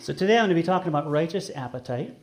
[0.00, 2.16] So today I'm going to be talking about righteous appetite.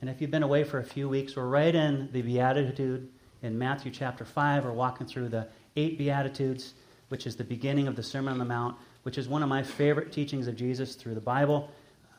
[0.00, 3.08] And if you've been away for a few weeks, we're right in the Beatitude
[3.42, 4.64] in Matthew chapter 5.
[4.64, 5.46] We're walking through the
[5.76, 6.74] eight Beatitudes,
[7.08, 9.62] which is the beginning of the Sermon on the Mount, which is one of my
[9.62, 11.70] favorite teachings of Jesus through the Bible.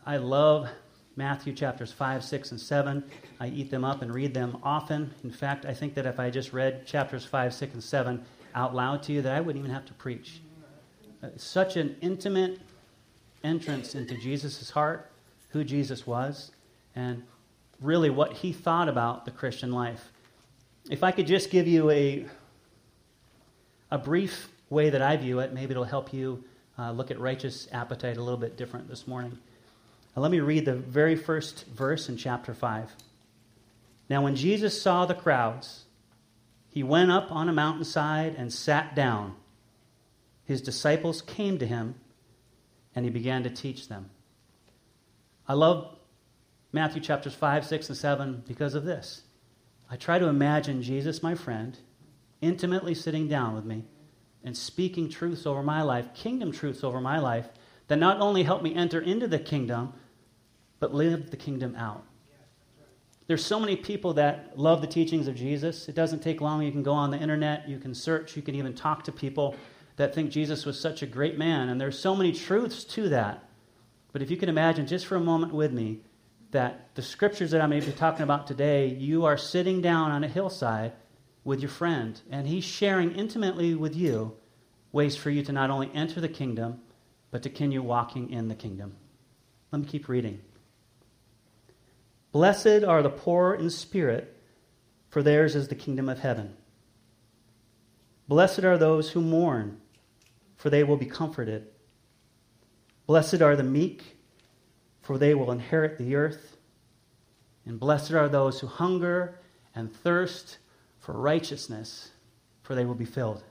[0.06, 0.70] I love
[1.18, 3.04] Matthew chapters 5, 6, and 7.
[3.42, 5.14] I eat them up and read them often.
[5.26, 8.24] In fact, I think that if I just read chapters 5, 6, and 7
[8.56, 10.40] out loud to you, that I wouldn't even have to preach.
[11.22, 12.60] Uh, such an intimate
[13.44, 15.12] entrance into Jesus' heart,
[15.50, 16.52] who Jesus was,
[16.96, 17.24] and
[17.80, 20.12] really what he thought about the Christian life.
[20.90, 22.26] If I could just give you a,
[23.90, 26.44] a brief way that I view it, maybe it'll help you
[26.78, 29.38] uh, look at righteous appetite a little bit different this morning.
[30.16, 32.92] Now, let me read the very first verse in chapter 5.
[34.10, 35.86] Now, when Jesus saw the crowds,
[36.70, 39.36] he went up on a mountainside and sat down.
[40.46, 41.96] His disciples came to him
[42.96, 44.10] and he began to teach them.
[45.48, 45.98] I love
[46.72, 49.24] Matthew chapters 5, 6, and 7 because of this.
[49.90, 51.78] I try to imagine Jesus, my friend,
[52.40, 53.84] intimately sitting down with me
[54.44, 57.50] and speaking truths over my life, kingdom truths over my life,
[57.88, 59.94] that not only help me enter into the kingdom,
[60.80, 62.04] but live the kingdom out.
[63.28, 65.88] There's so many people that love the teachings of Jesus.
[65.88, 66.64] It doesn't take long.
[66.64, 69.56] You can go on the internet, you can search, you can even talk to people
[70.02, 71.70] that think Jesus was such a great man.
[71.70, 73.48] And there's so many truths to that.
[74.12, 76.00] But if you can imagine just for a moment with me
[76.50, 80.10] that the scriptures that I'm going to be talking about today, you are sitting down
[80.10, 80.94] on a hillside
[81.44, 84.36] with your friend, and he's sharing intimately with you
[84.92, 86.82] ways for you to not only enter the kingdom,
[87.30, 88.96] but to continue walking in the kingdom.
[89.72, 90.42] Let me keep reading.
[92.32, 94.36] Blessed are the poor in spirit,
[95.10, 96.56] for theirs is the kingdom of heaven.
[98.28, 99.81] Blessed are those who mourn
[100.62, 101.66] for they will be comforted.
[103.08, 104.16] Blessed are the meek,
[105.02, 106.56] for they will inherit the earth.
[107.66, 109.40] And blessed are those who hunger
[109.74, 110.60] and thirst
[111.00, 112.12] for righteousness,
[112.62, 113.44] for they will be filled.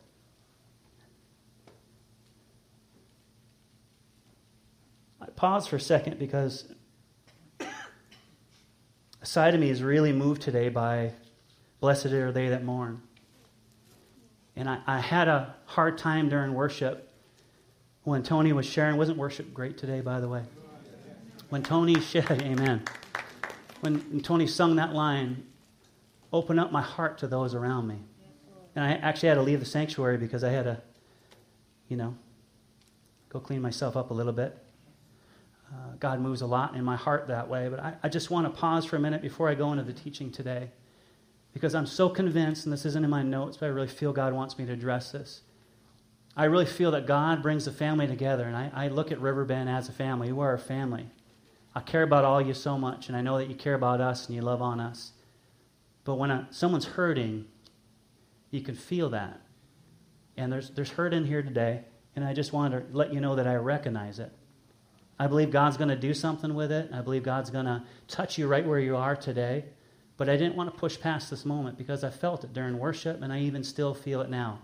[5.21, 6.73] I pause for a second because
[7.59, 11.15] a side of me is really moved today by
[11.81, 13.03] blessed are they that mourn.
[14.55, 17.09] And I, I had a hard time during worship
[18.05, 18.97] when Tony was sharing.
[18.97, 20.43] Wasn't worship great today, by the way?
[21.49, 22.83] When Tony shared, amen.
[23.81, 25.44] When Tony sung that line,
[26.33, 27.99] open up my heart to those around me.
[28.77, 30.81] And I actually had to leave the sanctuary because I had to,
[31.89, 32.15] you know,
[33.28, 34.56] go clean myself up a little bit.
[35.72, 37.69] Uh, God moves a lot in my heart that way.
[37.69, 39.93] But I, I just want to pause for a minute before I go into the
[39.93, 40.71] teaching today
[41.53, 44.33] because I'm so convinced, and this isn't in my notes, but I really feel God
[44.33, 45.43] wants me to address this.
[46.37, 49.69] I really feel that God brings the family together, and I, I look at Riverbend
[49.69, 50.29] as a family.
[50.29, 51.07] You are a family.
[51.75, 54.27] I care about all you so much, and I know that you care about us
[54.27, 55.13] and you love on us.
[56.05, 57.47] But when a, someone's hurting,
[58.51, 59.41] you can feel that.
[60.37, 61.83] And there's, there's hurt in here today,
[62.17, 64.33] and I just wanted to let you know that I recognize it.
[65.19, 66.91] I believe God's going to do something with it.
[66.95, 69.67] I believe God's going to touch you right where you are today.
[70.17, 73.23] But I didn't want to push past this moment because I felt it during worship
[73.23, 74.61] and I even still feel it now.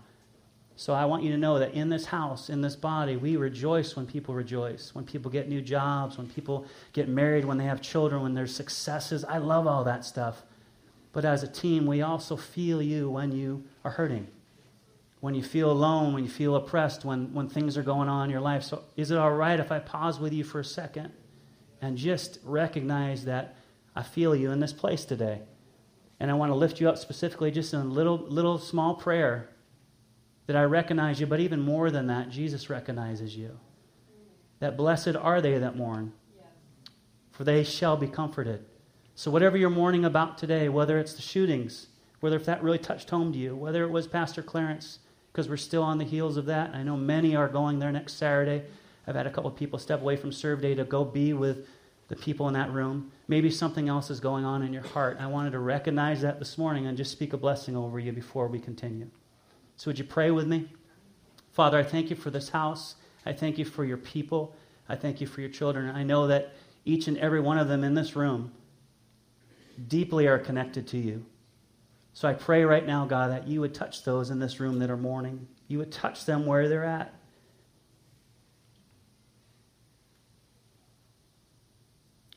[0.79, 3.95] So I want you to know that in this house, in this body, we rejoice
[3.95, 7.81] when people rejoice, when people get new jobs, when people get married, when they have
[7.81, 9.25] children, when there's successes.
[9.25, 10.43] I love all that stuff.
[11.13, 14.27] But as a team, we also feel you when you are hurting,
[15.19, 18.29] when you feel alone, when you feel oppressed, when, when things are going on in
[18.29, 18.61] your life.
[18.61, 21.11] So is it all right if I pause with you for a second
[21.81, 23.55] and just recognize that
[23.95, 25.41] I feel you in this place today.
[26.19, 29.49] And I want to lift you up specifically just in a little, little small prayer
[30.47, 33.59] that I recognize you, but even more than that, Jesus recognizes you.
[34.59, 36.13] That blessed are they that mourn,
[37.31, 38.65] for they shall be comforted.
[39.13, 41.87] So, whatever you're mourning about today, whether it's the shootings,
[42.21, 44.99] whether if that really touched home to you, whether it was Pastor Clarence,
[45.31, 46.73] because we're still on the heels of that.
[46.73, 48.63] I know many are going there next Saturday.
[49.05, 51.67] I've had a couple of people step away from Serve Day to go be with
[52.07, 53.11] the people in that room.
[53.27, 55.17] Maybe something else is going on in your heart.
[55.19, 58.47] I wanted to recognize that this morning and just speak a blessing over you before
[58.47, 59.09] we continue.
[59.77, 60.67] So, would you pray with me?
[61.51, 62.95] Father, I thank you for this house.
[63.25, 64.55] I thank you for your people.
[64.89, 65.95] I thank you for your children.
[65.95, 66.53] I know that
[66.85, 68.51] each and every one of them in this room
[69.87, 71.25] deeply are connected to you.
[72.13, 74.89] So I pray right now, God, that you would touch those in this room that
[74.89, 75.47] are mourning.
[75.67, 77.13] You would touch them where they're at.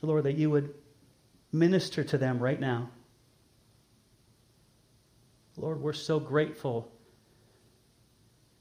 [0.03, 0.75] Lord, that you would
[1.53, 2.91] minister to them right now.
[5.57, 6.91] Lord, we're so grateful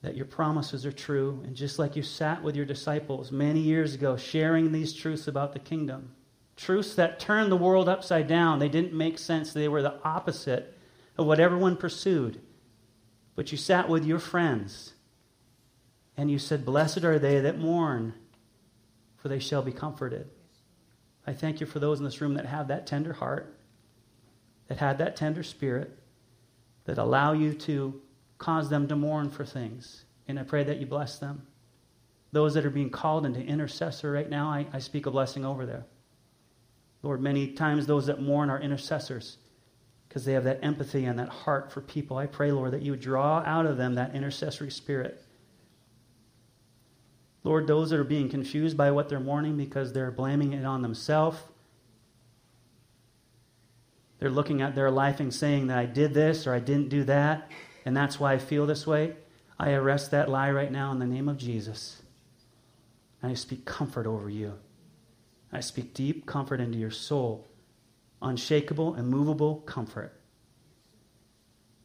[0.01, 1.42] that your promises are true.
[1.46, 5.54] And just like you sat with your disciples many years ago, sharing these truths about
[5.54, 6.13] the kingdom,
[6.56, 9.54] truths that turned the world upside down, they didn't make sense.
[9.54, 10.78] They were the opposite
[11.18, 12.42] of what everyone pursued.
[13.36, 14.94] But you sat with your friends
[16.18, 18.13] and you said, Blessed are they that mourn,
[19.18, 20.30] for they shall be comforted.
[21.28, 23.57] I thank you for those in this room that have that tender heart,
[24.68, 25.98] that had that tender spirit,
[26.86, 28.02] that allow you to
[28.40, 30.06] cause them to mourn for things.
[30.28, 31.46] And I pray that you bless them.
[32.32, 35.66] Those that are being called into intercessor right now, I, I speak a blessing over
[35.66, 35.86] there.
[37.04, 39.38] Lord, many times those that mourn are intercessors
[40.08, 42.18] because they have that empathy and that heart for people.
[42.18, 45.22] I pray, Lord, that you would draw out of them that intercessory spirit.
[47.44, 50.82] Lord, those that are being confused by what they're mourning because they're blaming it on
[50.82, 51.40] themselves,
[54.20, 57.04] they're looking at their life and saying that I did this or I didn't do
[57.06, 57.50] that
[57.86, 59.16] and that's why I feel this way,
[59.60, 62.02] I arrest that lie right now in the name of Jesus.
[63.22, 64.54] And I speak comfort over you.
[65.52, 67.48] I speak deep comfort into your soul,
[68.22, 70.14] unshakable, immovable comfort.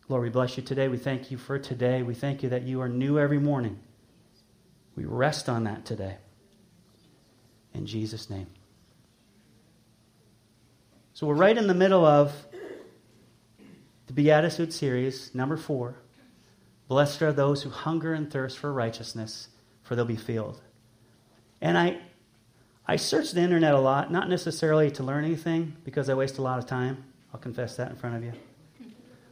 [0.08, 0.88] Lord, we bless you today.
[0.88, 2.02] We thank you for today.
[2.02, 3.80] We thank you that you are new every morning.
[4.96, 6.18] We rest on that today.
[7.72, 8.46] In Jesus' name.
[11.14, 12.32] So we're right in the middle of
[14.06, 15.96] the Beatitude series, number four
[16.86, 19.48] Blessed are those who hunger and thirst for righteousness,
[19.82, 20.60] for they'll be filled.
[21.60, 21.98] And I,
[22.86, 26.42] I search the internet a lot, not necessarily to learn anything, because I waste a
[26.42, 27.02] lot of time.
[27.32, 28.32] I'll confess that in front of you.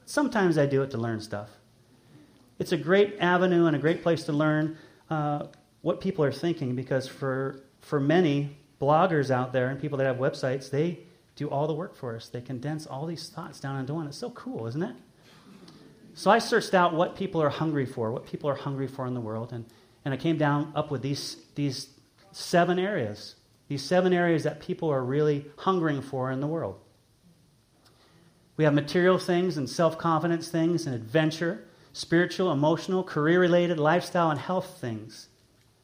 [0.06, 1.50] Sometimes I do it to learn stuff.
[2.58, 4.78] It's a great avenue and a great place to learn
[5.10, 5.46] uh,
[5.82, 10.16] what people are thinking, because for, for many bloggers out there and people that have
[10.16, 11.00] websites, they
[11.36, 12.28] do all the work for us.
[12.28, 14.06] They condense all these thoughts down into one.
[14.06, 14.96] It's so cool, isn't it?
[16.14, 19.14] So I searched out what people are hungry for, what people are hungry for in
[19.14, 19.64] the world, and,
[20.04, 21.88] and I came down up with these, these
[22.32, 23.36] seven areas.
[23.68, 26.78] These seven areas that people are really hungering for in the world.
[28.58, 31.64] We have material things and self confidence things and adventure,
[31.94, 35.28] spiritual, emotional, career related, lifestyle, and health things.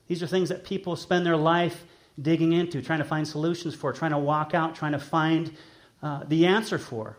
[0.06, 1.84] These are things that people spend their life
[2.20, 5.56] digging into, trying to find solutions for, trying to walk out, trying to find
[6.02, 7.18] uh, the answer for.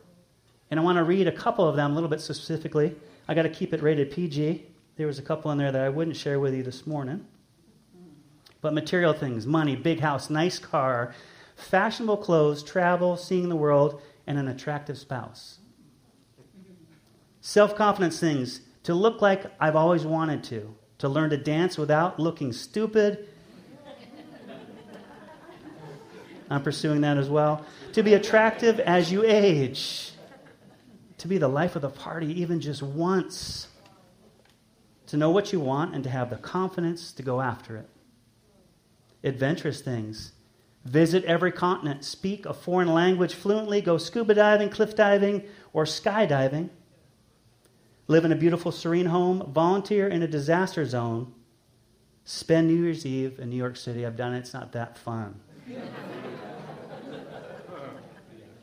[0.71, 2.95] And I want to read a couple of them a little bit specifically.
[3.27, 4.65] I got to keep it rated PG.
[4.97, 7.25] There was a couple in there that I wouldn't share with you this morning.
[8.61, 11.15] But material things money, big house, nice car,
[11.55, 15.59] fashionable clothes, travel, seeing the world, and an attractive spouse.
[17.41, 22.19] Self confidence things to look like I've always wanted to, to learn to dance without
[22.19, 23.29] looking stupid
[26.49, 27.65] I'm pursuing that as well.
[27.93, 30.11] To be attractive as you age.
[31.19, 33.67] To be the life of the party even just once.
[35.07, 37.89] To know what you want and to have the confidence to go after it.
[39.23, 40.31] Adventurous things.
[40.85, 42.05] Visit every continent.
[42.05, 43.81] Speak a foreign language fluently.
[43.81, 45.43] Go scuba diving, cliff diving,
[45.73, 46.69] or skydiving.
[48.07, 49.51] Live in a beautiful, serene home.
[49.51, 51.33] Volunteer in a disaster zone.
[52.23, 54.05] Spend New Year's Eve in New York City.
[54.05, 54.39] I've done it.
[54.39, 55.39] It's not that fun.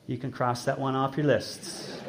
[0.07, 2.01] You can cross that one off your lists.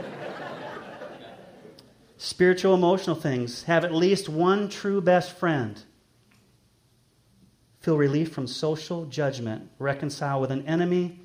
[2.18, 3.64] Spiritual, emotional things.
[3.64, 5.82] Have at least one true best friend.
[7.80, 9.70] Feel relief from social judgment.
[9.80, 11.20] Reconcile with an enemy.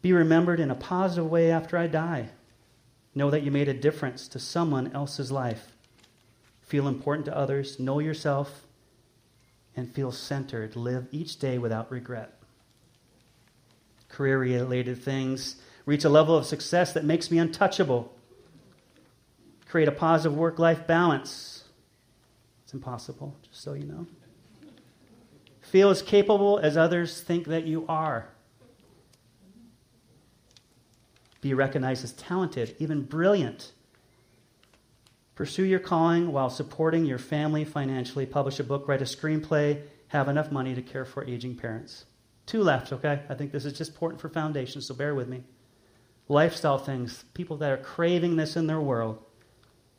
[0.00, 2.28] Be remembered in a positive way after I die.
[3.14, 5.72] Know that you made a difference to someone else's life.
[6.62, 7.78] Feel important to others.
[7.78, 8.66] Know yourself.
[9.74, 10.76] And feel centered.
[10.76, 12.35] Live each day without regret
[14.16, 18.10] career related things, reach a level of success that makes me untouchable,
[19.68, 21.64] create a positive work life balance.
[22.64, 24.06] It's impossible, just so you know.
[25.60, 28.28] Feel as capable as others think that you are.
[31.42, 33.72] Be recognized as talented, even brilliant.
[35.34, 38.24] Pursue your calling while supporting your family financially.
[38.24, 42.06] Publish a book, write a screenplay, have enough money to care for aging parents.
[42.46, 43.22] Two left, okay?
[43.28, 45.42] I think this is just important for foundation, so bear with me.
[46.28, 49.22] Lifestyle things, people that are craving this in their world.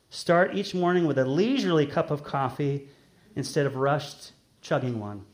[0.10, 2.88] Start each morning with a leisurely cup of coffee
[3.36, 5.26] instead of rushed chugging one.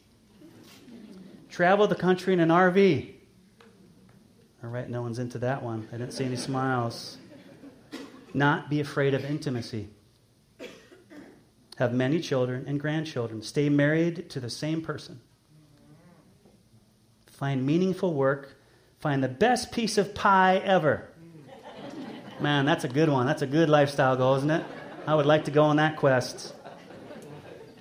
[1.50, 3.14] Travel the country in an RV.
[4.64, 5.88] All right, no one's into that one.
[5.92, 7.18] I didn't see any smiles.
[8.34, 9.90] Not be afraid of intimacy.
[11.78, 13.44] Have many children and grandchildren.
[13.44, 15.20] Stay married to the same person
[17.34, 18.56] find meaningful work,
[19.00, 21.10] find the best piece of pie ever.
[22.40, 23.26] Man, that's a good one.
[23.26, 24.66] That's a good lifestyle goal, isn't it?
[25.06, 26.54] I would like to go on that quest.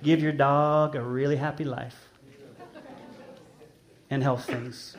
[0.01, 1.95] Give your dog a really happy life
[4.09, 4.97] and health things.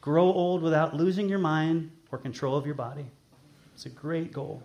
[0.00, 3.06] Grow old without losing your mind or control of your body.
[3.74, 4.62] It's a great goal.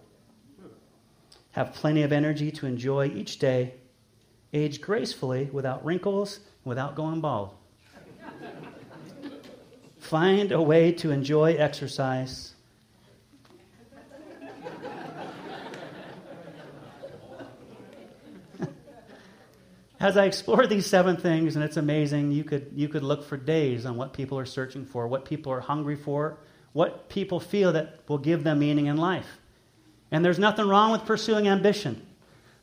[1.52, 3.74] Have plenty of energy to enjoy each day.
[4.54, 7.56] Age gracefully without wrinkles, without going bald.
[10.08, 12.54] Find a way to enjoy exercise.
[20.00, 23.36] As I explore these seven things, and it's amazing, you could, you could look for
[23.36, 26.38] days on what people are searching for, what people are hungry for,
[26.72, 29.28] what people feel that will give them meaning in life.
[30.10, 32.02] And there's nothing wrong with pursuing ambition.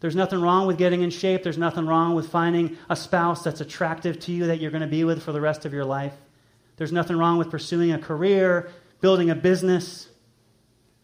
[0.01, 1.43] There's nothing wrong with getting in shape.
[1.43, 4.87] There's nothing wrong with finding a spouse that's attractive to you that you're going to
[4.87, 6.15] be with for the rest of your life.
[6.77, 10.09] There's nothing wrong with pursuing a career, building a business.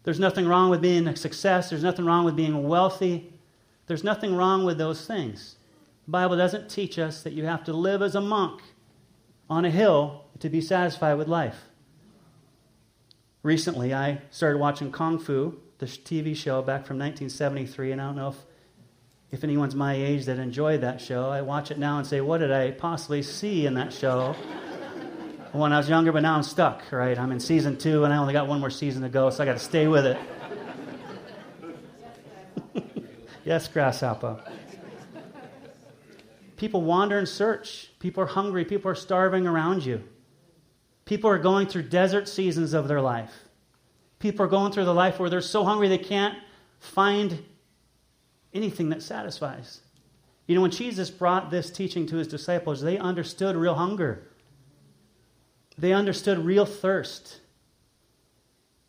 [0.02, 1.70] There's nothing wrong with being a success.
[1.70, 3.32] There's nothing wrong with being wealthy.
[3.86, 5.56] There's nothing wrong with those things.
[6.06, 8.62] The Bible doesn't teach us that you have to live as a monk
[9.48, 11.56] on a hill to be satisfied with life.
[13.42, 18.16] Recently, I started watching Kung Fu, the TV show back from 1973, and I don't
[18.16, 18.36] know if,
[19.30, 21.30] if anyone's my age that enjoyed that show.
[21.30, 24.36] I watch it now and say, what did I possibly see in that show
[25.52, 27.18] when I was younger, but now I'm stuck, right?
[27.18, 29.46] I'm in season two, and I only got one more season to go, so I
[29.46, 30.18] got to stay with it.
[33.44, 34.42] yes, Grasshopper.
[36.56, 37.90] People wander and search.
[37.98, 38.64] People are hungry.
[38.64, 40.04] People are starving around you.
[41.04, 43.32] People are going through desert seasons of their life.
[44.18, 46.36] People are going through the life where they're so hungry they can't
[46.78, 47.42] find
[48.52, 49.80] anything that satisfies.
[50.46, 54.29] You know, when Jesus brought this teaching to his disciples, they understood real hunger.
[55.80, 57.40] They understood real thirst.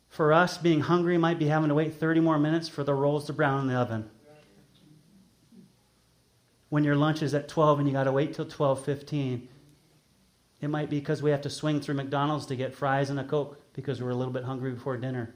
[0.08, 3.24] For us, being hungry might be having to wait 30 more minutes for the rolls
[3.26, 4.10] to brown in the oven
[6.72, 9.46] when your lunch is at 12 and you got to wait till 12:15.
[10.62, 13.24] It might be because we have to swing through McDonald's to get fries and a
[13.24, 15.34] Coke because we're a little bit hungry before dinner.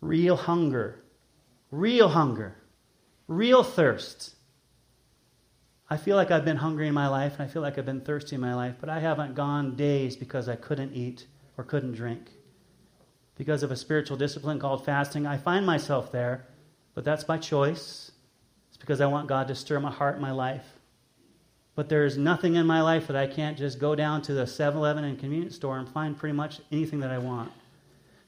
[0.00, 1.02] Real hunger.
[1.70, 2.56] Real hunger.
[3.28, 4.34] Real thirst.
[5.92, 8.00] I feel like I've been hungry in my life and I feel like I've been
[8.00, 11.26] thirsty in my life, but I haven't gone days because I couldn't eat
[11.58, 12.30] or couldn't drink.
[13.36, 16.46] Because of a spiritual discipline called fasting, I find myself there,
[16.94, 18.12] but that's by choice
[18.68, 20.66] It's because I want God to stir my heart and my life.
[21.74, 24.78] But there's nothing in my life that I can't just go down to the 7
[24.78, 27.50] Eleven and convenience store and find pretty much anything that I want.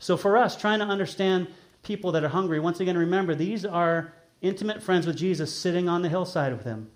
[0.01, 1.47] So for us, trying to understand
[1.85, 6.03] people that are hungry, once again, remember these are intimate friends with Jesus sitting on
[6.03, 6.91] the hillside with him.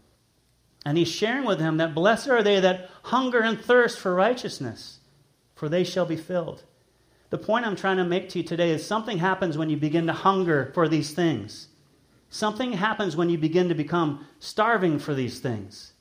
[0.86, 5.00] And he's sharing with them that blessed are they that hunger and thirst for righteousness,
[5.56, 6.62] for they shall be filled.
[7.30, 10.06] The point I'm trying to make to you today is something happens when you begin
[10.06, 11.66] to hunger for these things.
[12.30, 15.92] Something happens when you begin to become starving for these things.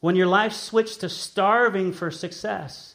[0.00, 2.94] When your life switched to starving for success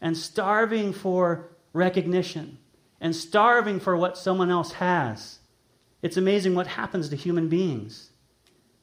[0.00, 2.58] and starving for recognition
[3.00, 5.40] and starving for what someone else has,
[6.00, 8.10] it's amazing what happens to human beings.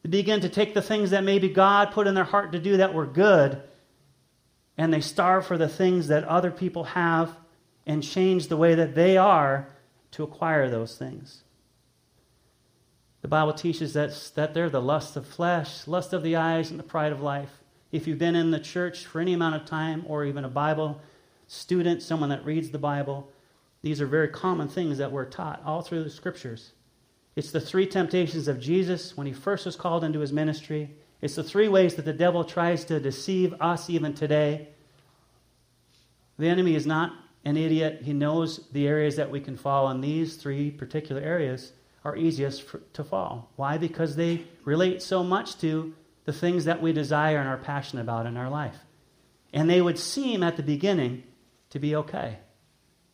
[0.05, 2.77] They begin to take the things that maybe God put in their heart to do
[2.77, 3.59] that were good,
[4.77, 7.35] and they starve for the things that other people have
[7.88, 9.67] and change the way that they are
[10.12, 11.41] to acquire those things.
[13.24, 16.77] The Bible teaches that, that they're the lust of flesh, lust of the eyes, and
[16.77, 17.63] the pride of life.
[17.91, 21.01] If you've been in the church for any amount of time, or even a Bible
[21.47, 23.31] student, someone that reads the Bible,
[23.81, 26.74] these are very common things that we're taught all through the scriptures.
[27.36, 30.96] It's the three temptations of Jesus when he first was called into his ministry.
[31.22, 34.70] It's the three ways that the devil tries to deceive us even today.
[36.38, 37.13] The enemy is not
[37.44, 38.01] an idiot.
[38.04, 41.74] He knows the areas that we can fall in these three particular areas
[42.04, 43.51] are easiest for, to fall.
[43.56, 43.77] Why?
[43.77, 45.94] Because they relate so much to
[46.25, 48.77] the things that we desire and are passionate about in our life.
[49.54, 51.24] And they would seem at the beginning
[51.70, 52.39] to be okay.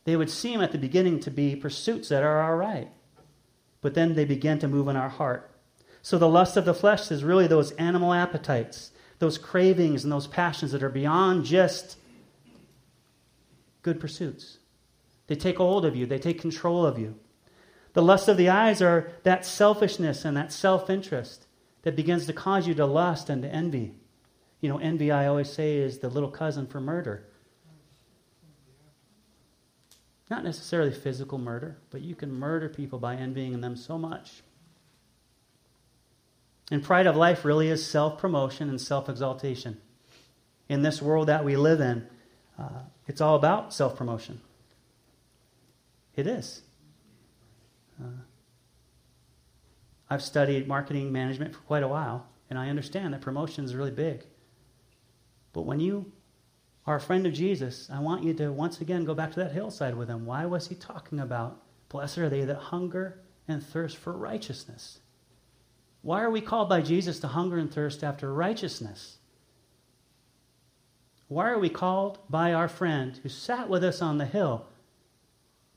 [0.04, 2.90] They would seem at the beginning to be pursuits that are all right.
[3.82, 5.50] But then they begin to move in our heart.
[6.00, 10.26] So the lust of the flesh is really those animal appetites, those cravings and those
[10.26, 11.98] passions that are beyond just
[13.82, 14.58] good pursuits.
[15.26, 17.16] They take hold of you, they take control of you.
[17.92, 21.46] The lust of the eyes are that selfishness and that self interest
[21.82, 23.94] that begins to cause you to lust and to envy.
[24.60, 27.26] You know, envy, I always say, is the little cousin for murder.
[30.32, 34.42] Not necessarily physical murder, but you can murder people by envying them so much.
[36.70, 39.76] And pride of life really is self promotion and self exaltation.
[40.70, 42.06] In this world that we live in,
[42.58, 44.40] uh, it's all about self promotion.
[46.16, 46.62] It is.
[48.02, 48.22] Uh,
[50.08, 53.90] I've studied marketing management for quite a while, And I understand that promotion is really
[53.90, 54.24] big.
[55.52, 56.10] But when you
[56.86, 59.52] are a friend of Jesus, I want you to once again go back to that
[59.52, 60.26] hillside with him.
[60.26, 64.98] Why was he talking about, blessed are they that hunger and thirst for righteousness?
[66.02, 69.18] Why are we called by Jesus to hunger and thirst after righteousness?
[71.28, 74.66] Why are we called by our friend who sat with us on the hill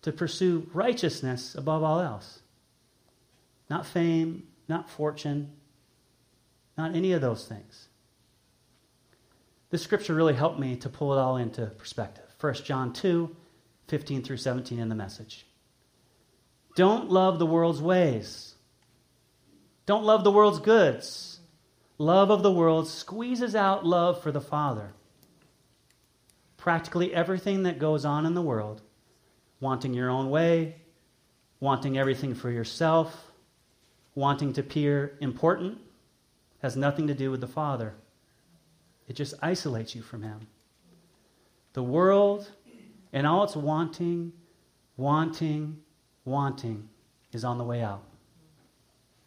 [0.01, 2.39] to pursue righteousness above all else?
[3.69, 5.51] Not fame, not fortune,
[6.77, 7.87] not any of those things.
[9.75, 12.23] This scripture really helped me to pull it all into perspective.
[12.39, 13.35] 1 John 2,
[13.89, 15.45] 15 through 17 in the message.
[16.77, 18.55] Don't love the world's ways.
[19.85, 21.41] Don't love the world's goods.
[21.97, 24.93] Love of the world squeezes out love for the Father
[26.55, 28.81] practically everything that goes on in the world,
[29.59, 30.77] wanting your own way,
[31.59, 33.29] wanting everything for yourself,
[34.15, 35.77] wanting to appear important,
[36.61, 37.93] has nothing to do with the Father.
[39.07, 40.47] It just isolates you from Him.
[41.73, 42.51] The world
[43.13, 44.33] and all its wanting,
[44.97, 45.81] wanting,
[46.23, 46.89] wanting
[47.31, 48.03] is on the way out.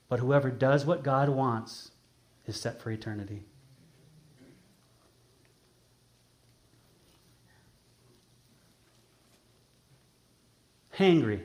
[0.08, 1.90] But whoever does what God wants
[2.46, 3.42] is set for eternity.
[10.98, 11.40] hangry.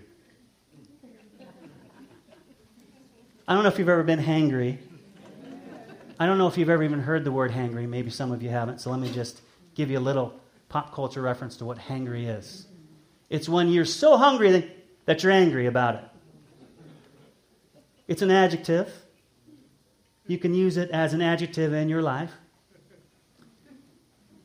[3.48, 4.80] I don't know if you've ever been hangry.
[6.20, 7.88] I don't know if you've ever even heard the word hangry.
[7.88, 8.82] Maybe some of you haven't.
[8.82, 9.42] So let me just
[9.76, 10.40] give you a little
[10.70, 12.68] pop culture reference to what hangry is.
[13.30, 14.72] It's when you're so hungry
[15.06, 16.04] that, you're angry about it.
[18.08, 18.94] It's an adjective.
[20.28, 22.32] You can use it as an adjective in your life.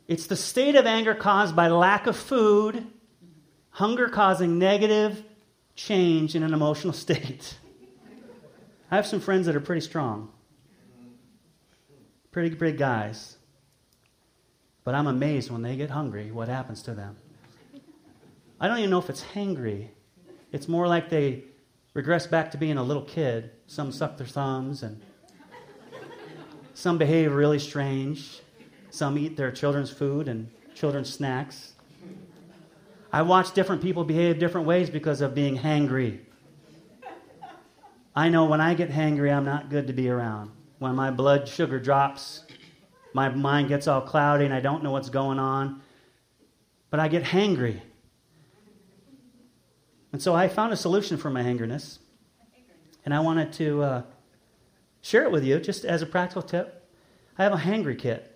[0.06, 2.86] It's the state of anger caused by lack of food
[3.78, 5.22] Hunger causing negative
[5.76, 7.56] change in an emotional state.
[8.90, 10.30] I have some friends that are pretty strong,
[12.38, 13.36] pretty big guys.
[14.84, 17.16] But I'm amazed when they get hungry, what happens to them.
[18.60, 19.88] I don't even know if it's hangry.
[20.52, 21.42] It's more like they
[21.94, 23.50] regress back to being a little kid.
[23.66, 25.02] Some suck their thumbs, and
[26.74, 28.40] some behave really strange.
[28.90, 31.72] Some eat their children's food and children's snacks.
[33.12, 36.20] I watch different people behave different ways because of being hangry.
[38.14, 40.52] I know when I get hangry, I'm not good to be around.
[40.78, 42.44] When my blood sugar drops,
[43.12, 45.82] my mind gets all cloudy and I don't know what's going on.
[46.90, 47.80] But I get hangry.
[50.12, 51.98] And so I found a solution for my hangerness.
[53.04, 54.02] And I wanted to uh,
[55.00, 56.88] share it with you just as a practical tip.
[57.36, 58.34] I have a hangry kit.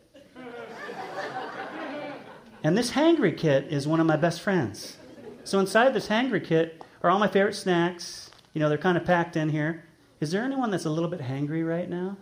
[2.64, 4.96] And this hangry kit is one of my best friends.
[5.44, 8.30] So inside this hangry kit are all my favorite snacks.
[8.54, 9.84] You know, they're kind of packed in here.
[10.20, 12.16] Is there anyone that's a little bit hangry right now?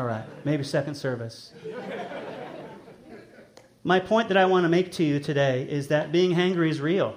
[0.00, 1.52] All right, maybe second service.
[3.84, 6.80] My point that I want to make to you today is that being hangry is
[6.80, 7.16] real.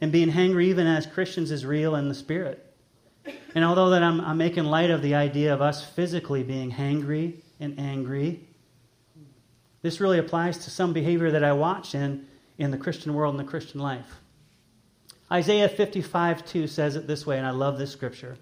[0.00, 2.74] And being hangry, even as Christians, is real in the spirit.
[3.54, 7.36] And although that I'm, I'm making light of the idea of us physically being hangry
[7.60, 8.40] and angry,
[9.82, 12.26] this really applies to some behavior that I watch in,
[12.58, 14.16] in the Christian world and the Christian life.
[15.30, 18.38] Isaiah 55 2 says it this way, and I love this scripture.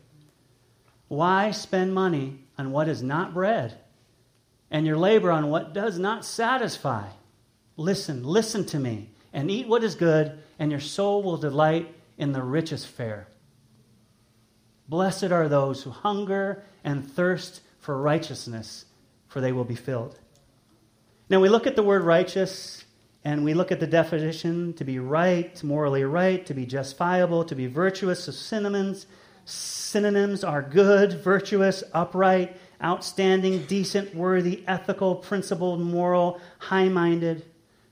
[1.09, 3.79] Why spend money on what is not bread,
[4.71, 7.07] and your labor on what does not satisfy?
[7.77, 12.33] Listen, listen to me, and eat what is good, and your soul will delight in
[12.33, 13.27] the richest fare.
[14.89, 18.85] Blessed are those who hunger and thirst for righteousness,
[19.27, 20.19] for they will be filled.
[21.29, 22.85] Now we look at the word righteous
[23.25, 27.55] and we look at the definition to be right, morally right, to be justifiable, to
[27.55, 28.25] be virtuous.
[28.25, 29.07] So synonyms,
[29.45, 37.45] synonyms are good, virtuous, upright, outstanding, decent, worthy, ethical, principled, moral, high minded.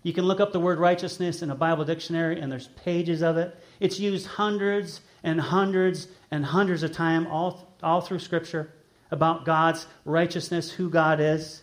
[0.02, 3.36] You can look up the word righteousness in a Bible dictionary, and there's pages of
[3.36, 3.56] it.
[3.80, 8.72] It's used hundreds and hundreds and hundreds of times all, all through Scripture
[9.10, 11.62] about God's righteousness, who God is.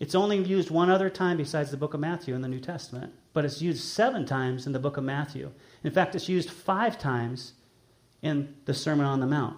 [0.00, 3.12] It's only used one other time besides the book of Matthew in the New Testament,
[3.32, 5.52] but it's used seven times in the book of Matthew.
[5.84, 7.52] In fact, it's used five times
[8.24, 9.56] in the Sermon on the Mount.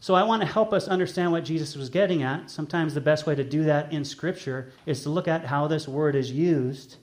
[0.00, 2.50] So I want to help us understand what Jesus was getting at.
[2.50, 5.88] Sometimes the best way to do that in Scripture is to look at how this
[5.88, 6.96] word is used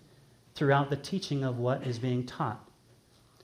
[0.56, 2.64] throughout the teaching of what is being taught.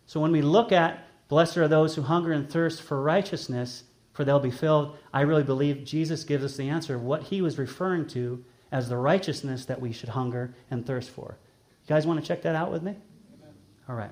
[0.06, 4.24] So when we look at, blessed are those who hunger and thirst for righteousness, for
[4.24, 7.58] they'll be filled, I really believe Jesus gives us the answer of what he was
[7.58, 11.38] referring to as the righteousness that we should hunger and thirst for.
[11.84, 12.92] You guys want to check that out with me?
[12.92, 13.54] Amen.
[13.90, 14.12] All right.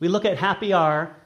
[0.00, 1.16] We look at happy are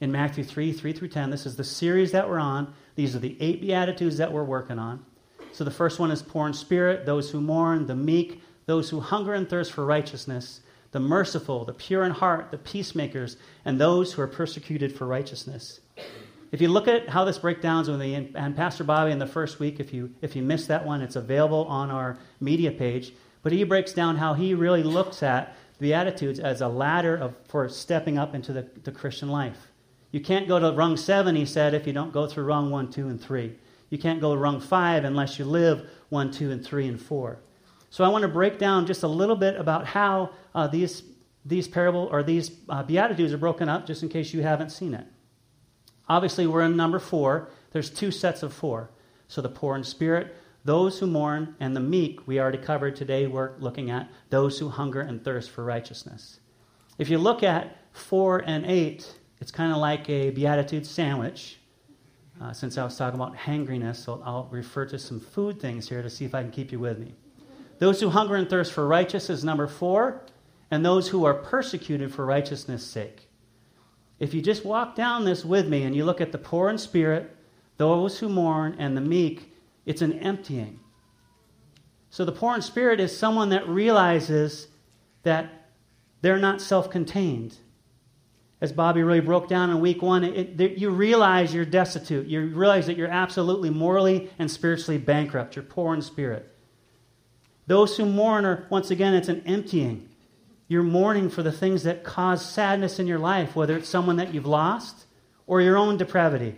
[0.00, 1.30] in Matthew 3 3 through 10.
[1.30, 2.72] This is the series that we're on.
[2.94, 5.04] These are the eight Beatitudes that we're working on.
[5.52, 9.00] So the first one is poor in spirit, those who mourn, the meek, those who
[9.00, 10.60] hunger and thirst for righteousness,
[10.92, 15.80] the merciful, the pure in heart, the peacemakers, and those who are persecuted for righteousness.
[16.52, 19.58] If you look at how this breakdowns with me and Pastor Bobby in the first
[19.58, 23.14] week, if you if you missed that one, it's available on our media page.
[23.42, 27.34] But he breaks down how he really looks at the Beatitudes as a ladder of,
[27.48, 29.70] for stepping up into the, the Christian life.
[30.16, 32.90] You can't go to rung seven, he said, if you don't go through rung one,
[32.90, 33.52] two, and three.
[33.90, 37.40] You can't go to rung five unless you live one, two, and three, and four.
[37.90, 41.02] So I want to break down just a little bit about how uh, these,
[41.44, 44.94] these parable or these uh, beatitudes are broken up, just in case you haven't seen
[44.94, 45.04] it.
[46.08, 47.50] Obviously, we're in number four.
[47.72, 48.88] There's two sets of four.
[49.28, 53.26] So the poor in spirit, those who mourn, and the meek, we already covered today.
[53.26, 56.40] We're looking at those who hunger and thirst for righteousness.
[56.96, 61.58] If you look at four and eight, it's kind of like a beatitude sandwich.
[62.40, 66.02] Uh, since I was talking about hangriness, so I'll refer to some food things here
[66.02, 67.14] to see if I can keep you with me.
[67.78, 70.20] Those who hunger and thirst for righteousness number four,
[70.70, 73.28] and those who are persecuted for righteousness' sake.
[74.18, 76.76] If you just walk down this with me and you look at the poor in
[76.76, 77.34] spirit,
[77.78, 79.54] those who mourn, and the meek,
[79.86, 80.80] it's an emptying.
[82.10, 84.68] So the poor in spirit is someone that realizes
[85.22, 85.68] that
[86.20, 87.56] they're not self contained
[88.60, 92.26] as Bobby really broke down in week one, it, it, you realize you're destitute.
[92.26, 95.56] You realize that you're absolutely morally and spiritually bankrupt.
[95.56, 96.50] You're poor in spirit.
[97.66, 100.08] Those who mourn are, once again, it's an emptying.
[100.68, 104.32] You're mourning for the things that cause sadness in your life, whether it's someone that
[104.32, 105.04] you've lost
[105.46, 106.56] or your own depravity.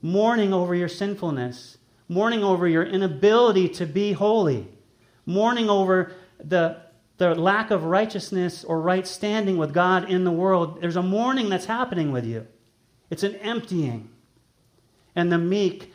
[0.00, 4.66] Mourning over your sinfulness, mourning over your inability to be holy,
[5.24, 6.78] mourning over the
[7.22, 11.48] the lack of righteousness or right standing with God in the world, there's a mourning
[11.48, 12.48] that's happening with you.
[13.10, 14.10] It's an emptying.
[15.14, 15.92] And the meek,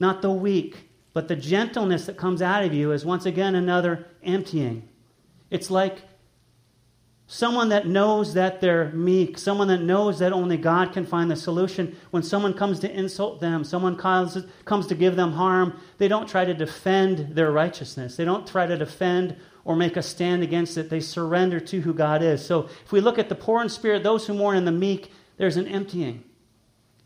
[0.00, 4.06] not the weak, but the gentleness that comes out of you is once again another
[4.22, 4.88] emptying.
[5.50, 6.00] It's like
[7.26, 11.36] someone that knows that they're meek, someone that knows that only God can find the
[11.36, 11.94] solution.
[12.10, 16.26] When someone comes to insult them, someone comes, comes to give them harm, they don't
[16.26, 18.16] try to defend their righteousness.
[18.16, 20.90] They don't try to defend or make a stand against it.
[20.90, 22.44] They surrender to who God is.
[22.44, 25.12] So if we look at the poor in spirit, those who mourn, and the meek,
[25.36, 26.24] there's an emptying.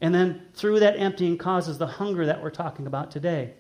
[0.01, 3.55] And then through that emptying causes the hunger that we're talking about today.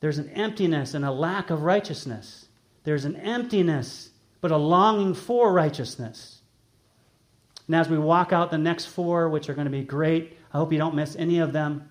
[0.00, 2.48] There's an emptiness and a lack of righteousness.
[2.84, 6.40] There's an emptiness, but a longing for righteousness.
[7.66, 10.58] And as we walk out the next four, which are going to be great, I
[10.58, 11.90] hope you don't miss any of them,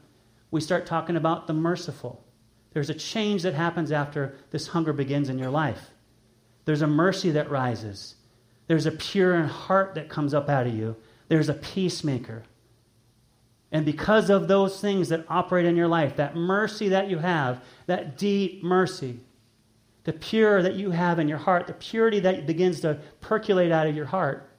[0.51, 2.23] we start talking about the merciful.
[2.71, 5.89] There's a change that happens after this hunger begins in your life.
[6.65, 8.15] There's a mercy that rises.
[8.67, 10.95] There's a pure heart that comes up out of you.
[11.27, 12.43] There's a peacemaker.
[13.71, 17.63] And because of those things that operate in your life, that mercy that you have,
[17.88, 19.19] that deep mercy,
[20.03, 23.88] the pure that you have in your heart, the purity that begins to percolate out
[23.88, 24.49] of your heart,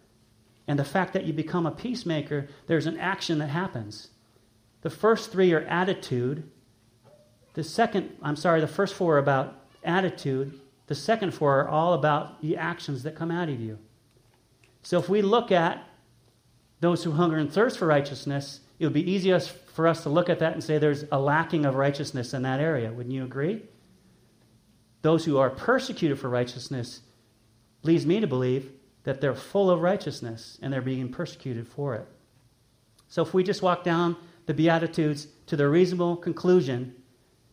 [0.68, 4.08] and the fact that you become a peacemaker, there's an action that happens.
[4.82, 6.48] The first three are attitude,
[7.54, 10.60] the second, I'm sorry, the first four are about attitude.
[10.86, 13.78] The second four are all about the actions that come out of you.
[14.82, 15.84] So if we look at
[16.80, 20.28] those who hunger and thirst for righteousness, it would be easiest for us to look
[20.30, 22.90] at that and say there's a lacking of righteousness in that area.
[22.90, 23.62] Wouldn't you agree?
[25.02, 27.00] Those who are persecuted for righteousness
[27.82, 28.72] leads me to believe
[29.04, 32.06] that they're full of righteousness and they're being persecuted for it.
[33.08, 36.94] So if we just walk down the Beatitudes to the reasonable conclusion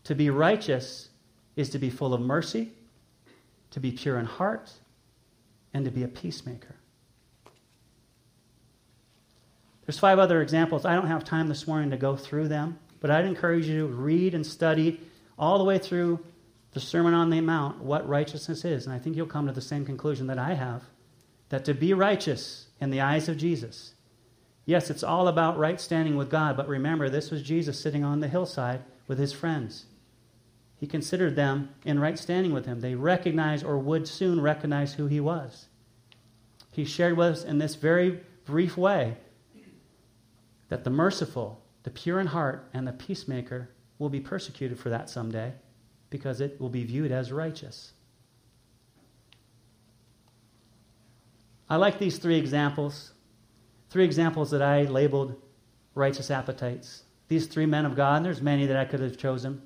[0.08, 1.10] to be righteous
[1.58, 2.72] is to be full of mercy,
[3.72, 4.72] to be pure in heart,
[5.74, 6.76] and to be a peacemaker.
[9.86, 10.86] There's five other examples.
[10.86, 13.94] I don't have time this morning to go through them, but I'd encourage you to
[13.94, 15.02] read and study
[15.38, 16.24] all the way through
[16.72, 18.86] the Sermon on the Mount what righteousness is.
[18.86, 20.84] And I think you'll come to the same conclusion that I have
[21.50, 23.94] that to be righteous in the eyes of Jesus,
[24.66, 28.22] yes, it's all about right standing with God, but remember, this was Jesus sitting on
[28.22, 29.86] the hillside with his friends.
[30.80, 32.82] He considered them in right standing with him.
[32.82, 35.68] They recognized or would soon recognize who he was.
[36.72, 39.18] He shared with us in this very brief way
[40.70, 45.10] that the merciful, the pure in heart, and the peacemaker will be persecuted for that
[45.10, 45.54] someday
[46.10, 47.94] because it will be viewed as righteous.
[51.70, 53.14] I like these three examples.
[53.90, 55.36] Three examples that I labeled
[55.96, 57.04] righteous appetites.
[57.28, 59.62] These three men of God, and there's many that I could have chosen.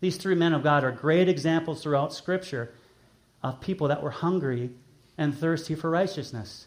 [0.00, 2.72] These three men of God are great examples throughout Scripture
[3.42, 4.70] of people that were hungry
[5.16, 6.66] and thirsty for righteousness.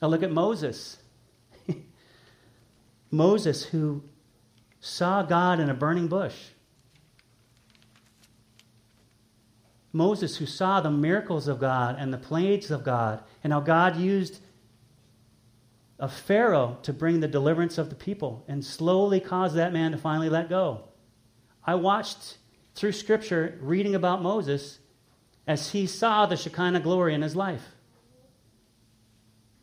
[0.00, 0.98] Now look at Moses.
[3.10, 4.02] Moses, who
[4.80, 6.36] saw God in a burning bush.
[9.92, 13.96] Moses, who saw the miracles of God and the plagues of God, and how God
[13.96, 14.40] used
[15.98, 19.98] a Pharaoh to bring the deliverance of the people and slowly cause that man to
[19.98, 20.87] finally let go.
[21.64, 22.38] I watched
[22.74, 24.78] through Scripture reading about Moses
[25.46, 27.64] as he saw the Shekinah glory in his life.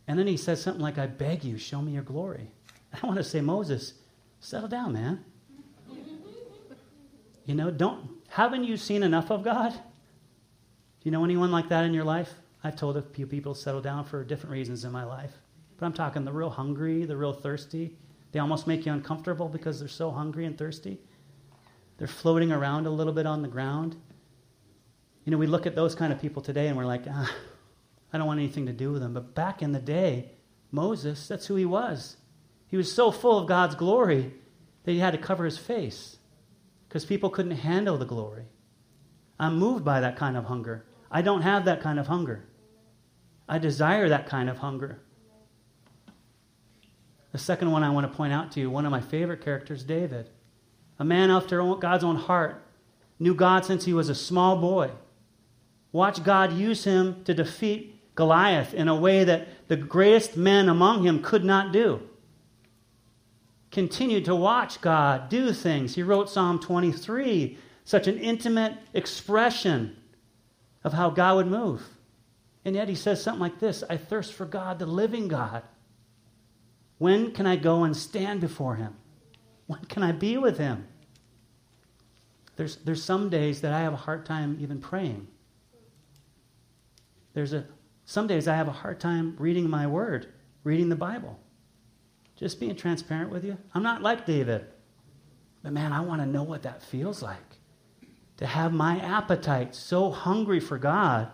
[0.08, 2.52] And then he says something like, I beg you, show me your glory.
[2.94, 3.94] I want to say, Moses,
[4.40, 5.24] settle down, man.
[7.46, 9.72] you know, don't, haven't you seen enough of God?
[9.72, 9.80] Do
[11.04, 12.34] you know anyone like that in your life?
[12.64, 15.34] I've told a few people to settle down for different reasons in my life.
[15.78, 17.96] But I'm talking the real hungry, the real thirsty.
[18.32, 21.00] They almost make you uncomfortable because they're so hungry and thirsty.
[21.98, 23.96] They're floating around a little bit on the ground.
[25.24, 27.34] You know, we look at those kind of people today and we're like, ah,
[28.14, 29.14] I don't want anything to do with them.
[29.14, 30.32] But back in the day,
[30.72, 32.18] Moses, that's who he was.
[32.68, 34.34] He was so full of God's glory
[34.84, 36.18] that he had to cover his face
[36.88, 38.46] because people couldn't handle the glory.
[39.40, 40.86] I'm moved by that kind of hunger.
[41.10, 42.46] I don't have that kind of hunger.
[43.48, 45.00] I desire that kind of hunger.
[47.32, 49.84] The second one I want to point out to you, one of my favorite characters,
[49.84, 50.30] David.
[51.00, 52.62] A man after God's own heart,
[53.20, 54.92] knew God since he was a small boy.
[55.92, 61.04] Watch God use him to defeat Goliath in a way that the greatest men among
[61.04, 62.02] him could not do.
[63.72, 65.96] Continued to watch God do things.
[65.96, 69.96] He wrote Psalm 23, such an intimate expression
[70.84, 71.84] of how God would move.
[72.64, 75.64] And yet he says something like this I thirst for God, the living God.
[76.98, 78.96] When can I go and stand before him?
[79.68, 80.88] When can I be with him?
[82.56, 85.28] There's, there's some days that I have a hard time even praying.
[87.34, 87.66] There's a,
[88.06, 90.28] some days I have a hard time reading my word,
[90.64, 91.40] reading the Bible.
[92.36, 93.58] Just being transparent with you.
[93.74, 94.66] I'm not like David.
[95.64, 97.58] But man, I want to know what that feels like.
[98.38, 101.30] To have my appetite so hungry for God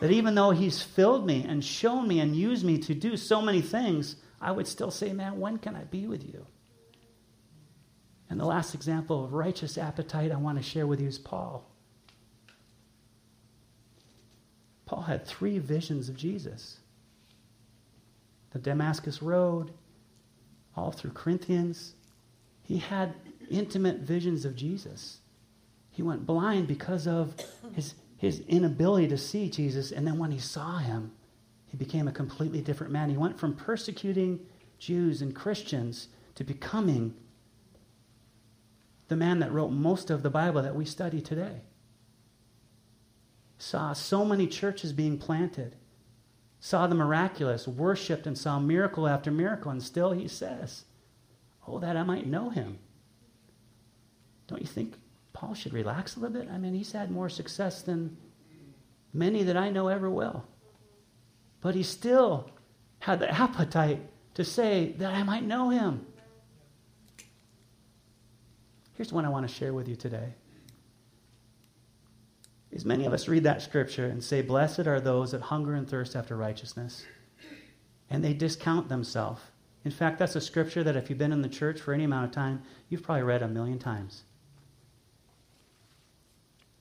[0.00, 3.42] that even though He's filled me and shown me and used me to do so
[3.42, 6.46] many things, I would still say, man, when can I be with you?
[8.28, 11.64] And the last example of righteous appetite I want to share with you is Paul.
[14.84, 16.78] Paul had three visions of Jesus
[18.52, 19.70] the Damascus Road,
[20.76, 21.94] all through Corinthians.
[22.62, 23.12] He had
[23.50, 25.18] intimate visions of Jesus.
[25.90, 27.34] He went blind because of
[27.74, 31.12] his, his inability to see Jesus, and then when he saw him,
[31.66, 33.10] he became a completely different man.
[33.10, 34.40] He went from persecuting
[34.78, 37.14] Jews and Christians to becoming
[39.08, 41.60] the man that wrote most of the Bible that we study today.
[43.58, 45.76] Saw so many churches being planted,
[46.60, 50.84] saw the miraculous, worshiped, and saw miracle after miracle, and still he says,
[51.66, 52.78] Oh, that I might know him.
[54.46, 54.94] Don't you think
[55.32, 56.50] Paul should relax a little bit?
[56.50, 58.16] I mean, he's had more success than
[59.12, 60.44] many that I know ever will.
[61.60, 62.50] But he still
[63.00, 64.00] had the appetite
[64.34, 66.06] to say that I might know him.
[68.96, 70.34] Here's one I want to share with you today.
[72.72, 75.88] Is many of us read that scripture and say, Blessed are those that hunger and
[75.88, 77.04] thirst after righteousness.
[78.10, 79.40] And they discount themselves.
[79.84, 82.24] In fact, that's a scripture that if you've been in the church for any amount
[82.24, 84.24] of time, you've probably read a million times.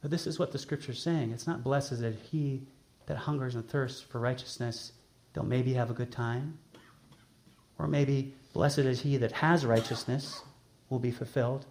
[0.01, 1.31] But this is what the scripture is saying.
[1.31, 2.67] It's not blessed is he
[3.05, 4.91] that hungers and thirsts for righteousness,
[5.33, 6.57] they'll maybe have a good time.
[7.77, 10.41] Or maybe blessed is he that has righteousness,
[10.89, 11.65] will be fulfilled.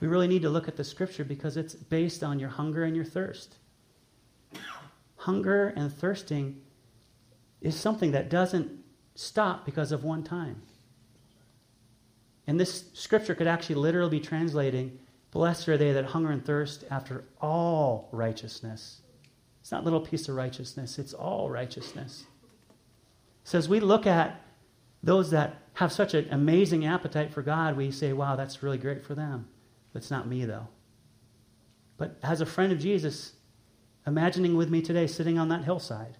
[0.00, 2.94] We really need to look at the scripture because it's based on your hunger and
[2.94, 3.56] your thirst.
[5.16, 6.60] Hunger and thirsting
[7.60, 8.70] is something that doesn't
[9.14, 10.60] stop because of one time.
[12.46, 14.98] And this scripture could actually literally be translating
[15.34, 19.00] Blessed are they that hunger and thirst after all righteousness.
[19.60, 22.24] It's not little piece of righteousness, it's all righteousness.
[22.70, 24.40] It says we look at
[25.02, 29.04] those that have such an amazing appetite for God, we say, wow, that's really great
[29.04, 29.48] for them.
[29.92, 30.68] But it's not me, though.
[31.96, 33.32] But as a friend of Jesus,
[34.06, 36.16] imagining with me today sitting on that hillside,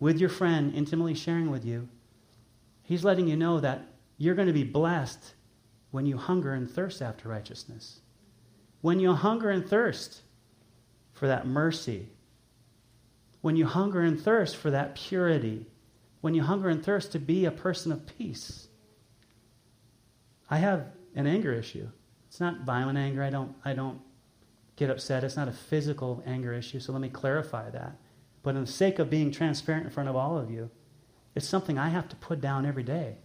[0.00, 1.88] with your friend, intimately sharing with you,
[2.82, 3.86] he's letting you know that
[4.16, 5.34] you're going to be blessed
[5.90, 8.00] when you hunger and thirst after righteousness.
[8.80, 10.22] When you hunger and thirst
[11.12, 12.08] for that mercy.
[13.40, 15.66] When you hunger and thirst for that purity
[16.20, 18.68] when you hunger and thirst to be a person of peace.
[20.50, 21.88] I have an anger issue.
[22.28, 23.22] It's not violent anger.
[23.22, 24.00] I don't, I don't
[24.76, 25.24] get upset.
[25.24, 26.80] It's not a physical anger issue.
[26.80, 27.96] So let me clarify that.
[28.42, 30.70] But in the sake of being transparent in front of all of you,
[31.34, 33.16] it's something I have to put down every day.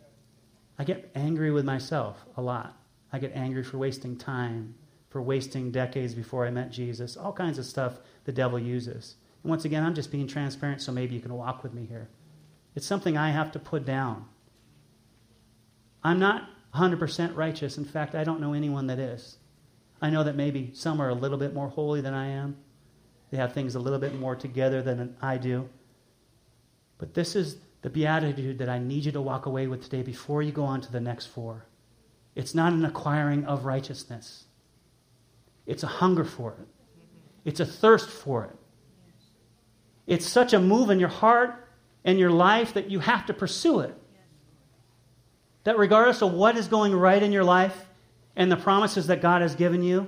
[0.77, 2.77] I get angry with myself a lot.
[3.11, 4.75] I get angry for wasting time,
[5.09, 9.15] for wasting decades before I met Jesus, all kinds of stuff the devil uses.
[9.43, 12.09] And once again, I'm just being transparent, so maybe you can walk with me here.
[12.75, 14.25] It's something I have to put down.
[16.03, 17.77] I'm not 100% righteous.
[17.77, 19.37] In fact, I don't know anyone that is.
[20.01, 22.57] I know that maybe some are a little bit more holy than I am.
[23.31, 25.69] They have things a little bit more together than I do.
[26.97, 30.41] But this is the beatitude that I need you to walk away with today before
[30.41, 31.65] you go on to the next four.
[32.35, 34.45] It's not an acquiring of righteousness,
[35.65, 36.67] it's a hunger for it,
[37.45, 38.55] it's a thirst for it.
[40.05, 41.62] It's such a move in your heart
[42.05, 43.97] and your life that you have to pursue it.
[45.63, 47.85] That regardless of what is going right in your life
[48.35, 50.07] and the promises that God has given you,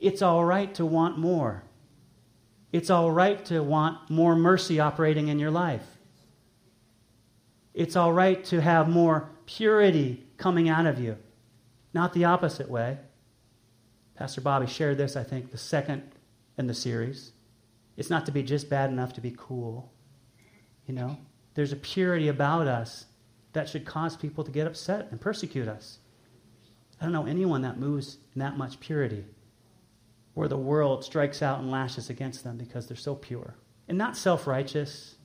[0.00, 1.64] it's all right to want more.
[2.72, 5.84] It's all right to want more mercy operating in your life.
[7.74, 11.16] It's all right to have more purity coming out of you,
[11.92, 12.98] not the opposite way.
[14.14, 16.02] Pastor Bobby shared this, I think, the second
[16.56, 17.32] in the series.
[17.96, 19.92] It's not to be just bad enough to be cool.
[20.86, 21.18] You know,
[21.54, 23.06] there's a purity about us
[23.52, 25.98] that should cause people to get upset and persecute us.
[27.00, 29.24] I don't know anyone that moves in that much purity
[30.34, 33.54] where the world strikes out and lashes against them because they're so pure.
[33.88, 35.16] And not self righteous,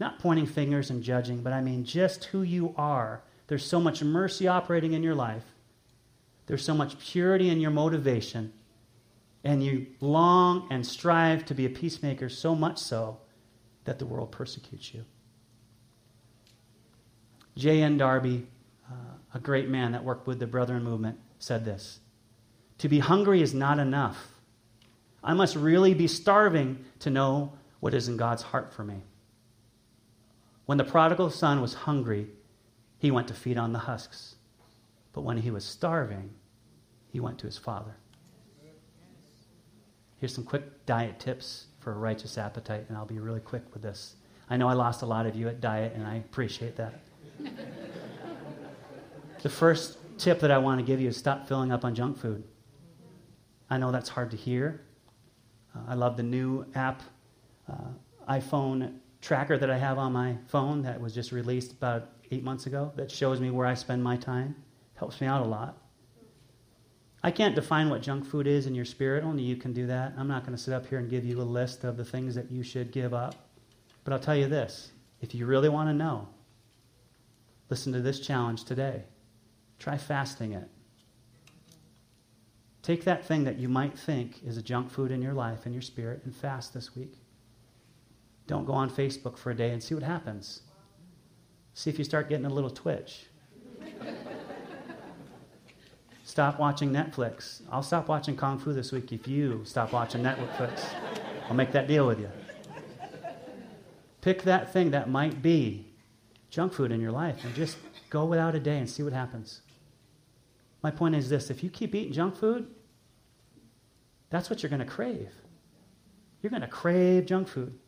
[0.00, 3.22] not pointing fingers and judging, but I mean just who you are.
[3.48, 5.44] There's so much mercy operating in your life,
[6.46, 8.52] there's so much purity in your motivation,
[9.44, 13.18] and you long and strive to be a peacemaker so much so
[13.86, 15.04] that the world persecutes you.
[17.56, 17.96] J.N.
[17.96, 18.46] Darby,
[18.90, 18.94] uh,
[19.32, 22.00] a great man that worked with the Brethren movement, said this
[22.78, 24.28] To be hungry is not enough.
[25.24, 29.02] I must really be starving to know what is in God's heart for me.
[30.66, 32.28] When the prodigal son was hungry,
[32.98, 34.36] he went to feed on the husks.
[35.12, 36.30] But when he was starving,
[37.12, 37.96] he went to his father.
[40.18, 43.80] Here's some quick diet tips for a righteous appetite, and I'll be really quick with
[43.80, 44.16] this.
[44.50, 46.94] I know I lost a lot of you at diet, and I appreciate that
[49.44, 52.18] the first tip that I want to give you is stop filling up on junk
[52.18, 52.42] food.
[53.70, 54.80] I know that's hard to hear.
[55.76, 57.02] Uh, I love the new app,
[57.70, 57.92] uh,
[58.28, 62.66] iPhone tracker that I have on my phone that was just released about eight months
[62.66, 64.56] ago that shows me where I spend my time.
[64.94, 65.78] Helps me out a lot.
[67.22, 70.14] I can't define what junk food is in your spirit, only you can do that.
[70.16, 72.34] I'm not going to sit up here and give you a list of the things
[72.34, 73.34] that you should give up.
[74.04, 76.28] But I'll tell you this if you really want to know,
[77.68, 79.02] Listen to this challenge today.
[79.78, 80.68] Try fasting it.
[82.82, 85.74] Take that thing that you might think is a junk food in your life and
[85.74, 87.14] your spirit and fast this week.
[88.46, 90.60] Don't go on Facebook for a day and see what happens.
[91.74, 93.26] See if you start getting a little twitch.
[96.26, 97.62] Stop watching Netflix.
[97.70, 100.84] I'll stop watching Kung Fu this week if you stop watching Netflix.
[101.48, 102.28] I'll make that deal with you.
[104.22, 105.86] Pick that thing that might be
[106.50, 107.78] junk food in your life and just
[108.10, 109.60] go without a day and see what happens.
[110.82, 112.66] My point is this if you keep eating junk food,
[114.28, 115.30] that's what you're going to crave.
[116.42, 117.78] You're going to crave junk food.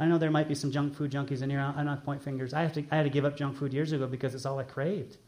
[0.00, 1.60] I know there might be some junk food junkies in here.
[1.60, 2.54] I'm not point fingers.
[2.54, 4.58] I, have to, I had to give up junk food years ago because it's all
[4.58, 5.18] I craved.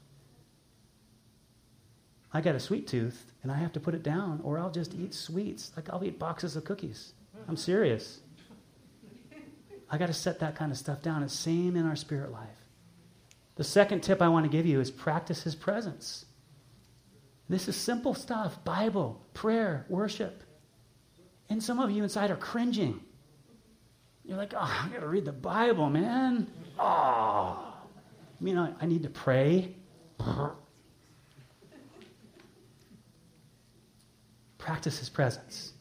[2.35, 4.93] I got a sweet tooth and I have to put it down or I'll just
[4.95, 5.71] eat sweets.
[5.77, 7.13] Like I'll eat boxes of cookies.
[7.49, 8.21] I'm serious.
[9.89, 11.23] I got to set that kind of stuff down.
[11.23, 12.49] It's same in our spirit life.
[13.55, 16.25] The second tip I want to give you is practice his presence.
[17.49, 20.43] This is simple stuff Bible, prayer, worship.
[21.49, 23.01] And some of you inside are cringing.
[24.25, 26.51] You're like, oh, I got to read the Bible, man.
[26.81, 27.75] Oh,
[28.41, 29.77] you mean I, I need to pray?
[34.65, 35.75] Practice his presence.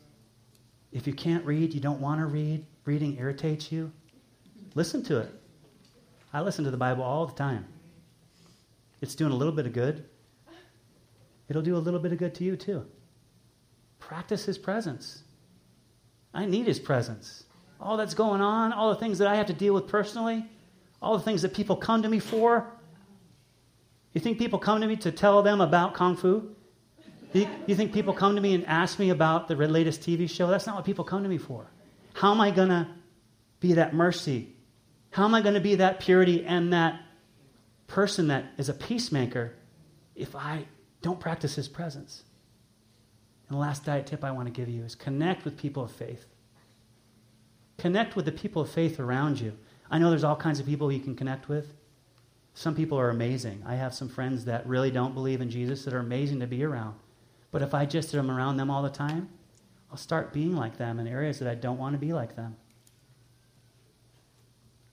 [0.92, 3.94] If you can't read, you don't want to read, reading irritates you,
[4.76, 5.34] listen to it.
[6.34, 7.66] I listen to the Bible all the time.
[9.00, 10.04] It's doing a little bit of good.
[11.48, 12.86] It'll do a little bit of good to you, too.
[14.00, 15.24] Practice His presence.
[16.34, 17.46] I need His presence.
[17.80, 20.46] All that's going on, all the things that I have to deal with personally,
[21.02, 22.68] all the things that people come to me for.
[24.12, 26.54] You think people come to me to tell them about Kung Fu?
[27.34, 30.48] You, you think people come to me and ask me about the latest TV show?
[30.48, 31.66] That's not what people come to me for.
[32.14, 32.88] How am I going to
[33.60, 34.54] be that mercy
[35.14, 37.00] how am I going to be that purity and that
[37.86, 39.54] person that is a peacemaker
[40.16, 40.66] if I
[41.04, 42.24] don't practice his presence?
[43.48, 45.92] And the last diet tip I want to give you is connect with people of
[45.92, 46.26] faith.
[47.78, 49.54] Connect with the people of faith around you.
[49.92, 51.76] I know there's all kinds of people you can connect with.
[52.56, 53.62] Some people are amazing.
[53.68, 56.64] I have some friends that really don't believe in Jesus that are amazing to be
[56.64, 56.96] around.
[57.54, 59.30] But if I just am around them all the time,
[59.92, 62.58] I'll start being like them in areas that I don't want to be like them.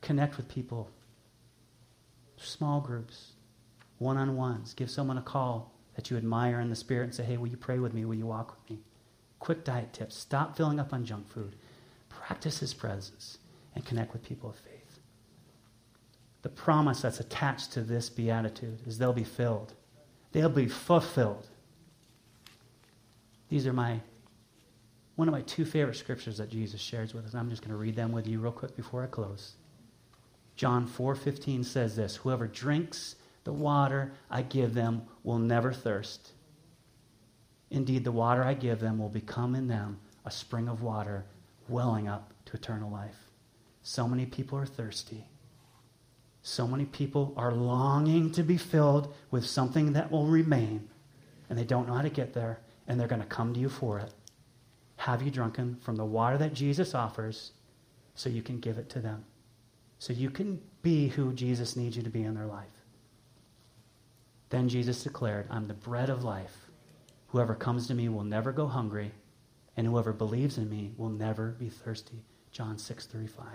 [0.03, 0.91] Connect with people.
[2.37, 3.33] Small groups,
[3.97, 4.75] one on ones.
[4.75, 7.57] Give someone a call that you admire in the spirit and say, hey, will you
[7.57, 8.05] pray with me?
[8.05, 8.83] Will you walk with me?
[9.39, 10.15] Quick diet tips.
[10.15, 11.57] Stop filling up on junk food.
[12.11, 13.39] Practice his presence
[13.75, 15.01] and connect with people of faith.
[16.43, 19.73] The promise that's attached to this beatitude is they'll be filled.
[20.33, 21.47] They'll be fulfilled.
[23.51, 24.01] These are my
[25.17, 27.35] one of my two favorite scriptures that Jesus shares with us.
[27.35, 29.53] I'm just going to read them with you real quick before I close.
[30.57, 36.33] John 4:15 says this, whoever drinks the water I give them will never thirst.
[37.71, 41.25] Indeed, the water I give them will become in them a spring of water
[41.69, 43.31] welling up to eternal life.
[43.83, 45.27] So many people are thirsty.
[46.43, 50.89] So many people are longing to be filled with something that will remain,
[51.49, 52.61] and they don't know how to get there,
[52.91, 54.13] and they're going to come to you for it.
[54.97, 57.53] Have you drunken from the water that Jesus offers
[58.17, 59.25] so you can give it to them?
[60.01, 62.67] So you can be who Jesus needs you to be in their life.
[64.49, 66.67] Then Jesus declared, I'm the bread of life.
[67.29, 69.13] Whoever comes to me will never go hungry,
[69.77, 72.25] and whoever believes in me will never be thirsty.
[72.51, 73.47] John 6 35.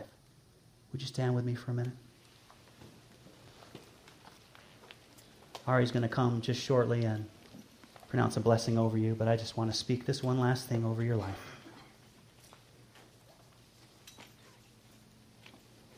[0.93, 1.91] Would you stand with me for a minute?
[5.67, 7.25] Ari's going to come just shortly and
[8.15, 10.85] pronounce a blessing over you, but I just want to speak this one last thing
[10.85, 11.57] over your life.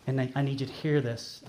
[0.07, 1.43] And I, I need you to hear this.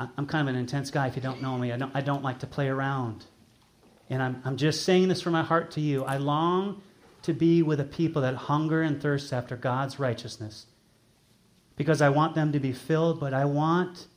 [0.00, 1.70] I, am kind of an intense guy if you don't know me.
[1.70, 3.24] I don't, I don't like to play around.
[4.10, 6.02] And I'm, I'm just saying this from my heart to you.
[6.02, 6.82] I long
[7.22, 10.66] to be with a people that hunger and thirst after God's righteousness
[11.76, 14.08] because I want them to be filled, but I want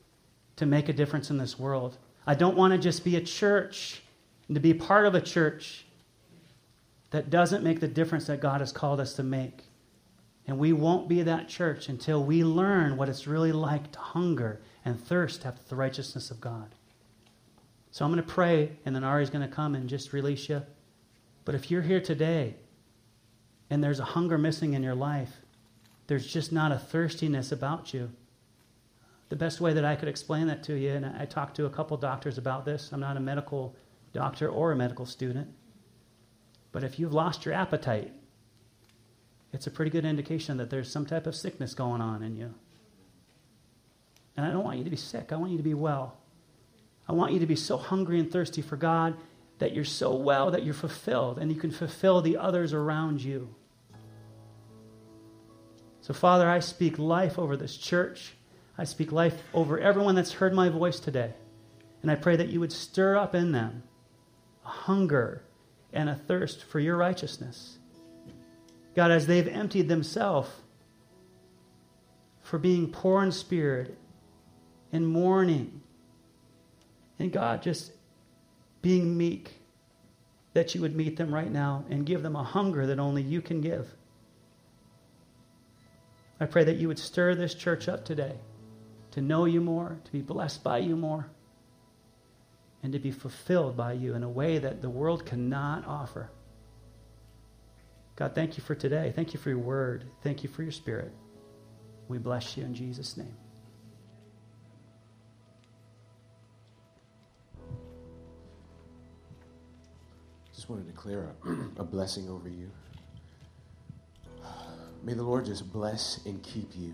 [0.56, 1.98] to make a difference in this world.
[2.26, 4.02] I don't want to just be a church
[4.50, 5.86] and to be part of a church
[7.12, 9.64] that doesn't make the difference that God has called us to make.
[10.48, 14.60] And we won't be that church until we learn what it's really like to hunger
[14.84, 16.74] and thirst after the righteousness of God.
[17.92, 20.64] So I'm going to pray, and then Ari's going to come and just release you.
[21.46, 22.56] But if you're here today
[23.70, 25.32] and there's a hunger missing in your life,
[26.08, 28.10] there's just not a thirstiness about you,
[29.30, 31.70] the best way that I could explain that to you, and I talked to a
[31.70, 32.90] couple doctors about this.
[32.92, 33.76] I'm not a medical
[34.14, 35.50] doctor or a medical student.
[36.72, 38.12] But if you've lost your appetite,
[39.52, 42.54] it's a pretty good indication that there's some type of sickness going on in you.
[44.38, 46.18] And I don't want you to be sick, I want you to be well.
[47.08, 49.16] I want you to be so hungry and thirsty for God
[49.58, 53.54] that you're so well that you're fulfilled and you can fulfill the others around you.
[56.02, 58.34] So, Father, I speak life over this church.
[58.78, 61.34] I speak life over everyone that's heard my voice today.
[62.02, 63.84] And I pray that you would stir up in them
[64.70, 65.42] a hunger
[65.92, 67.80] and a thirst for your righteousness.
[68.96, 70.50] God, as they've emptied themselves
[72.42, 73.98] for being poor in spirit
[74.92, 75.82] and mourning,
[77.18, 77.92] and God, just
[78.84, 79.54] being meek,
[80.54, 83.42] that you would meet them right now and give them a hunger that only you
[83.42, 83.88] can give.
[86.40, 88.36] I pray that you would stir this church up today
[89.12, 91.28] to know you more, to be blessed by you more,
[92.84, 96.30] and to be fulfilled by you in a way that the world cannot offer.
[98.16, 99.14] God, thank you for today.
[99.16, 100.06] Thank you for your word.
[100.24, 101.14] Thank you for your spirit.
[102.08, 103.36] We bless you in Jesus' name.
[110.54, 111.50] Just want to declare a,
[111.82, 112.70] a blessing over you.
[115.04, 116.94] May the Lord just bless and keep you.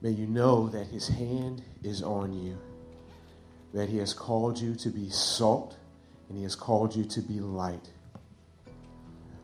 [0.00, 2.58] May you know that his hand is on you,
[3.74, 5.76] that he has called you to be salt
[6.28, 7.88] and he has called you to be light.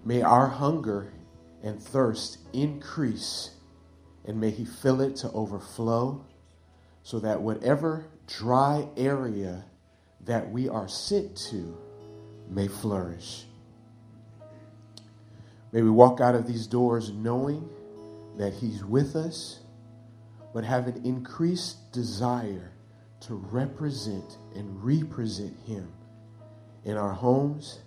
[0.04, 1.12] May our hunger
[1.62, 3.50] and thirst increase,
[4.26, 6.24] and may he fill it to overflow,
[7.02, 9.64] so that whatever dry area
[10.24, 11.76] that we are sent to
[12.48, 13.46] may flourish.
[15.72, 17.68] May we walk out of these doors knowing
[18.36, 19.60] that he's with us
[20.52, 22.73] but have an increased desire
[23.26, 25.90] to represent and represent Him
[26.84, 27.80] in our homes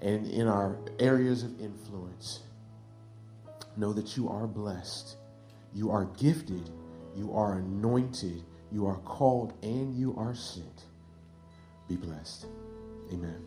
[0.00, 2.40] and in our areas of influence.
[3.76, 5.16] Know that you are blessed,
[5.74, 6.70] you are gifted,
[7.16, 10.84] you are anointed, you are called, and you are sent.
[11.88, 12.46] Be blessed.
[13.12, 13.42] Amen.